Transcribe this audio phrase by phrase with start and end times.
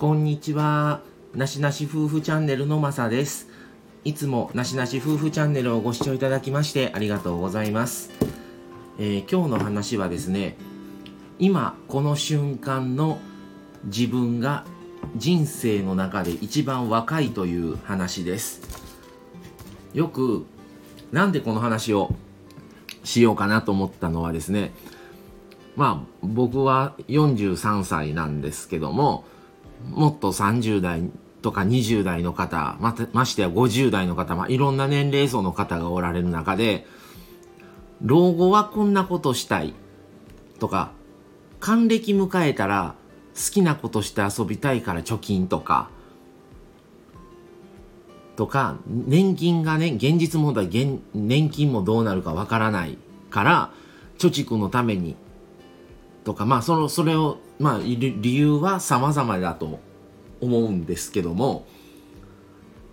[0.00, 1.02] こんにちは。
[1.34, 3.48] なしなし夫婦チャンネルのまさです。
[4.02, 8.10] いつもなしなし夫婦チャンネルをご視聴いただきましてありがとうございます。
[8.98, 10.56] えー今日の話はですね、
[11.38, 13.18] 今この瞬間の
[13.84, 14.64] 自分が
[15.16, 18.62] 人生の中で一番若いという話です。
[19.92, 20.46] よく、
[21.12, 22.14] なんでこの話を
[23.04, 24.72] しようかなと思ったのはですね、
[25.76, 29.26] まあ僕は43歳なんですけども
[29.88, 31.02] もっと30代
[31.42, 36.86] とか20代の方またましてや50代の方、まあ、いろんな年齢層の方がおられる中で
[38.02, 39.74] 老後はこんなことしたい
[40.58, 40.92] とか
[41.60, 42.94] 還暦迎えたら
[43.34, 45.90] 好きなことして遊びたいから貯金とか
[48.36, 50.68] とか年金がね現実問題
[51.14, 52.96] 年金もどうなるかわからない
[53.28, 53.72] から
[54.18, 55.16] 貯蓄のために
[56.30, 59.80] とかまあそのそれをまあ理由は様々だと
[60.40, 61.66] 思うんですけども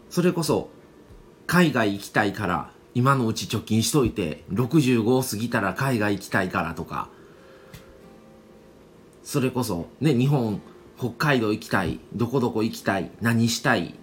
[0.09, 0.69] それこそ
[1.45, 7.09] 海外行きたいから今のうち貯金しといて65を過ぎたら海外行きたいからとか
[9.23, 10.59] それこそね日本
[10.97, 13.93] 北海道行きたいどこどこ行きたい何したい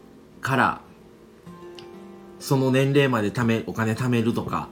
[0.42, 0.80] から
[2.38, 4.68] その年齢まで貯めお金貯めるとか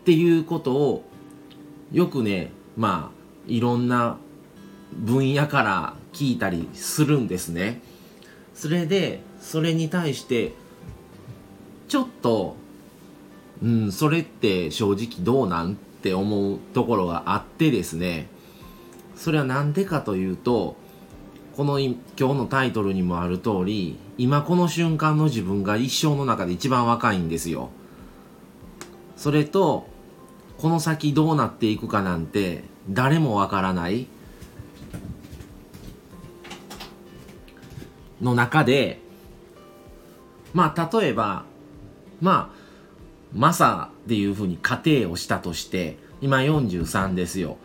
[0.00, 1.04] っていうことを
[1.92, 3.19] よくねまあ
[3.50, 4.18] いろんな
[4.92, 7.82] 分野から聞いたりするんですね。
[8.54, 10.52] それでそれに対して
[11.88, 12.56] ちょっと
[13.62, 18.28] うんそれって正直どうなんって思うところがあってですね
[19.16, 20.76] それは何でかというと
[21.56, 27.70] この今日のタイトルにもある通り今この瞬間の自分が一生の中で一番若いんですよ。
[29.16, 29.86] それと
[30.60, 34.06] この先どうなっていくかなんて誰もわからない。
[38.20, 39.00] の中で
[40.52, 41.44] まあ例えば
[42.20, 42.60] まあ
[43.32, 47.56] マサっていうふうに仮定をしたとして今43ですよ。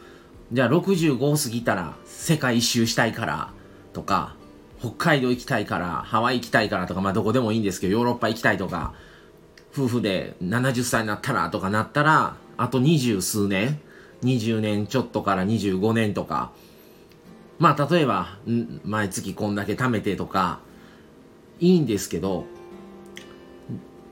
[0.53, 3.51] じゃあ65過ぎたら世界一周したいから
[3.91, 4.35] とか
[4.79, 8.93] 北海道行きたいからハワイ行きたいからとかまあどこでもいいんですけどヨーロッパ行きたいとか
[9.73, 13.79] 夫婦で70歳になったらとかなったらあと二十数年
[14.23, 16.51] 20年ちょっとから25年とか
[17.59, 18.37] まあ例えば
[18.83, 20.59] 毎月こんだけ貯めてとか
[21.59, 22.45] いいんですけど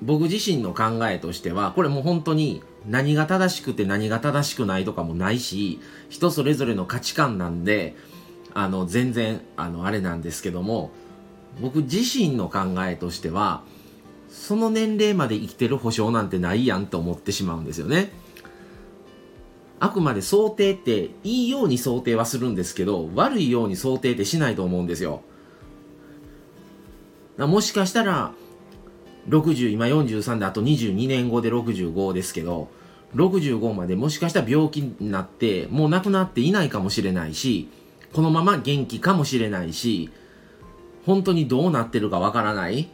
[0.02, 7.96] 僕自身の考えとしてはこれもう本当に何が正しくて何が正しくないとかもないし人それぞれの価値観なんで
[8.54, 10.92] あの全然あのあれなんですけども
[11.62, 13.64] 僕自身の考えとしては
[14.30, 18.12] その年齢まで生きてる保証なんてないやんと思ってしまうんですよね。
[19.80, 25.22] あくまで想定っていいように想定はするんですけど悪いように想定ってしないと思うんですよ。
[27.38, 28.32] もしかしたら
[29.30, 32.70] 60今43であと22年後で65ですけど
[33.16, 37.70] 65までもしかしたら病気になってもう亡くなっていないかもしれないし
[38.14, 40.12] このまま元気かもしれないし
[41.06, 42.88] 本当にどうなってるかわからないっ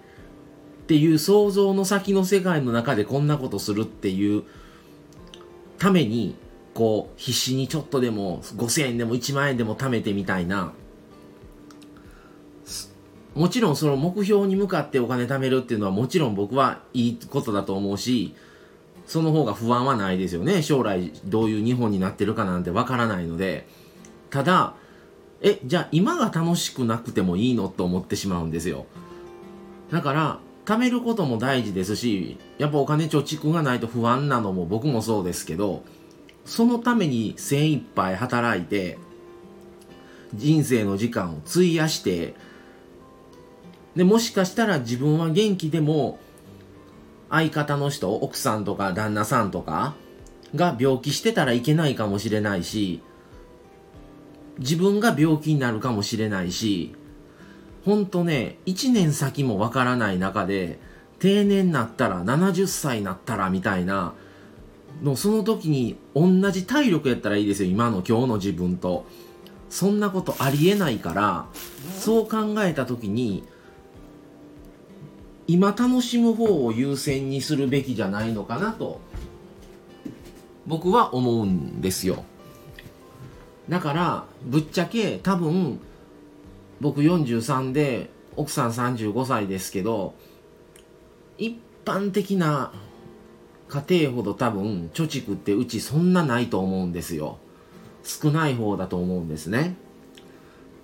[0.87, 4.43] ていう想像の先の世界の中でこんなことするっていう
[5.77, 6.35] ために
[6.79, 10.71] こう必死にちょっとでも5000円でも1万円でも貯めてみたいな。
[13.35, 18.33] もちろんその目標に向かってお金貯めるっていうのはもちろん僕はいいことだと思うし
[19.05, 20.63] その方が不安はないですよね。
[20.63, 23.67] 将来どういう日本になってるかなんてわからないので。
[24.29, 24.73] ただ
[25.41, 28.85] えじゃあ今が楽しくなくてもいいのと思ってしまうんですよ。
[29.91, 35.83] だから貯めることも大事ですしやっぱお金貯蓄がないと不安なのも僕もそうですけど
[36.49, 38.97] そのために精一杯働いて
[40.33, 42.33] 人生の時間を費やして
[43.95, 46.17] でもしかしたら自分は元気でも
[47.29, 49.93] 相方の人奥さんとか旦那さんとか
[50.55, 53.03] が病気してたらいけないかもしれないし
[54.57, 56.95] 自分が病気になるかもしれないし
[57.85, 60.79] ほんとね1年先もわからない中で
[61.19, 64.15] 定年になったら70歳になったらみたいな
[65.03, 69.05] のその時に同じ体力やったらいいですよ今の今日の自分と。
[69.69, 71.45] そんなことありえないから
[71.97, 73.43] そう考えた時に
[75.47, 78.99] 今楽しむ方を優先にするべきじゃないのかなと
[80.65, 82.23] 僕は思うんですよ。
[83.67, 85.79] だからぶっちゃけ多分
[86.81, 90.15] 僕43で奥さん35歳ですけど
[91.37, 92.71] 一般的な
[93.69, 97.37] 家庭ほど多分貯蓄ってうちそんなないと思うんですよ。
[98.03, 99.75] 少ない方だと思うんですね。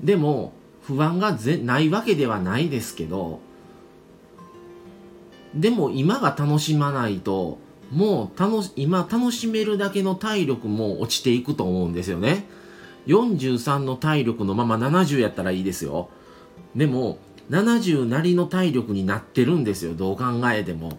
[0.01, 0.53] でも
[0.83, 3.39] 不安がぜないわけではないですけど
[5.55, 7.57] でも今が楽しまないと
[7.91, 12.45] もう楽今楽しめるだけの体力も落ちていくと思うんですよね。
[13.07, 16.09] 43の体力のまま70やったらいいですよ。
[16.75, 19.93] でも70なりの体力になってるんですよ。
[19.93, 20.97] どう考えても。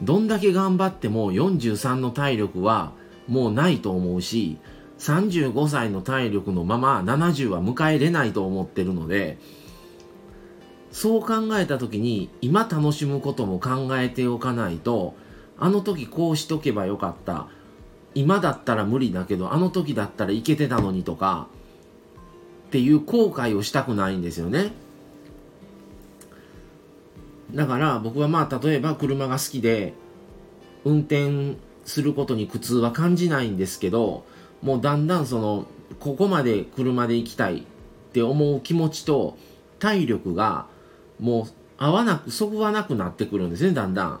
[0.00, 2.92] どんだけ頑張っても43の体力は
[3.28, 4.58] もうないと思うし
[4.98, 9.38] 35歳の体力のまま70は迎えれないと思ってるので
[10.90, 15.16] そう考えた時に今楽しむことも考えておかないと
[15.58, 17.48] あの時こうしとけばよかった。
[18.14, 21.48] 今だったら無理だけどあの時だったらいけてたのにとか
[22.68, 24.72] っていう後悔をしたくないんですよね。
[27.52, 29.92] だから僕はまあ例えば車が好きで
[30.84, 34.24] 運転することに苦痛は感じないんですけど
[34.62, 35.66] もうだんだんその
[36.00, 37.62] ここまで車で行きたいっ
[38.12, 39.36] て思う気持ちと
[39.78, 40.66] 体力が
[41.20, 41.46] もう
[41.76, 44.20] 合わなくそぐわなくなってくるんですねだんだん。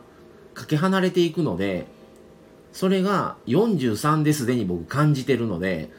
[0.54, 1.86] かけ離れていくので
[2.72, 5.90] それが43ですでに僕感じてるので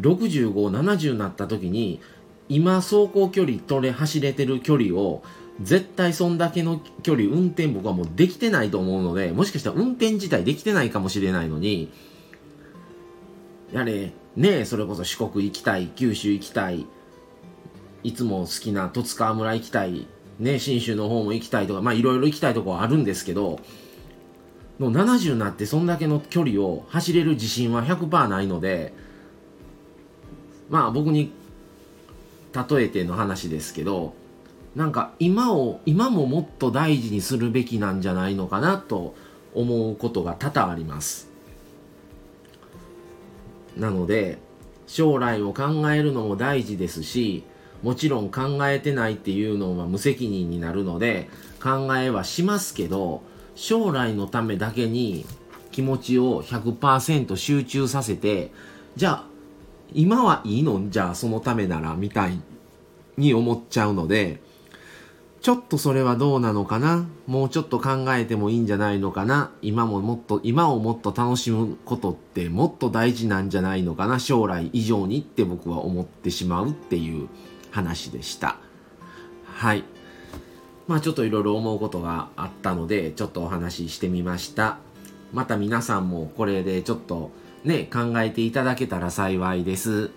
[0.00, 2.00] 6570になった時に
[2.48, 5.22] 今走行距離取れ走れてる距離を
[5.60, 11.92] 絶対そんだけの距離運転僕はもうできてないと思うのでもしかしたら運転自体できてないかもしれないのに
[13.72, 16.86] やれねそれこそ四国行きたい九州行きたい
[18.02, 20.06] いつも好きな十津川村行きたい
[20.40, 23.60] ね信州の方も行きたいとかまあいろいろ行きたいとこはあるんですけど
[24.80, 28.92] の70になってそんだけの距離を走れる自信は100%ないので
[30.68, 31.32] まあ僕に
[32.70, 34.14] 例えての話ですけど
[34.74, 39.14] なんか今を今ももっと大事にするべきなんじゃないのかなと
[39.54, 41.28] 思うことが多々あります。
[43.76, 44.38] なので
[44.86, 47.44] 将来を考えるのも大事ですし
[47.82, 51.28] もちろん考えてないっていうのは無責任になるので
[51.62, 53.22] 考えはしますけど
[53.54, 55.26] 将来のためだけに
[55.72, 58.52] 気持ちを100%集中させて
[58.96, 59.24] じゃあ
[59.92, 60.88] 今はいいの？
[60.88, 62.40] じゃあそのためならみたい
[63.16, 64.40] に思っちゃうので
[65.44, 67.06] ちょっとそれはどうなのかな？
[67.26, 69.52] もうちょっと考えてもいいんじゃないのかな？
[69.60, 74.18] 今ももっと、今をもっと楽しむことってもっと大事なんじゃないのかな？
[74.18, 77.28] 将来以上にって僕は思ってしまうっていう
[77.70, 78.56] 話でした。
[79.44, 79.84] はい。
[80.88, 84.78] まあちょっといろいろ思うことがあったので、ちょっとお話ししてみました。
[85.34, 87.30] また皆さんもこれでちょっと
[87.64, 90.10] ね、考えていただけたら幸いです。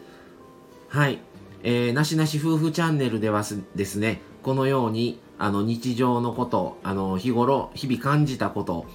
[0.87, 1.19] はい。
[1.69, 3.43] えー、なしなし夫婦チャンネルでは
[3.75, 8.85] ですね、このようにあの日常のことあの日頃日々感じたこと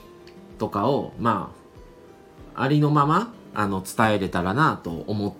[0.56, 1.52] とかをま
[2.54, 5.34] あありのままあの伝えれたらなと思っ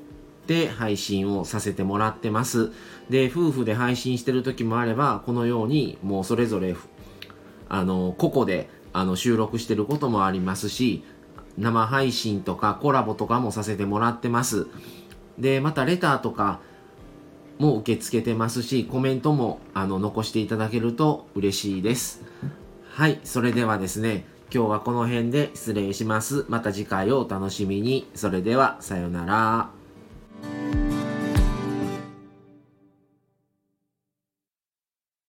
[0.46, 2.70] て配信をさせてもらってます。
[3.08, 6.76] で夫婦で配信してる時もあればこのようにもうそれぞれ
[7.70, 11.02] あの個々であの収録してることもありますし
[11.56, 14.67] 生配信とかコラボとかもさせてもらってます。
[15.38, 16.61] でまたレターとか
[17.62, 22.23] も受け付けてますし、コメントもあの残していただけると嬉しいです。
[22.91, 26.44] はい、それではですね、今日はこの辺で失礼します。
[26.49, 28.06] また次回をお楽しみに。
[28.14, 29.81] それでは、さようなら。